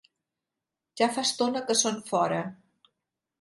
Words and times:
Ja 1.01 1.09
fa 1.17 1.25
estona 1.29 1.61
que 1.67 1.77
són 1.83 2.01
fora. 2.09 2.41